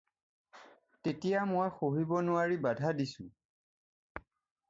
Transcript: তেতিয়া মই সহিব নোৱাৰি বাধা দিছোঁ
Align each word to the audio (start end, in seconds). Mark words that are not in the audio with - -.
তেতিয়া 1.07 1.41
মই 1.51 1.67
সহিব 1.81 2.15
নোৱাৰি 2.29 2.57
বাধা 2.67 2.93
দিছোঁ 3.01 3.29